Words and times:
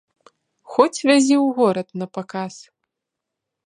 Хоць 0.75 1.03
вязі 1.09 1.35
ў 1.37 1.45
горад 1.61 1.87
на 2.03 2.11
паказ! 2.19 2.53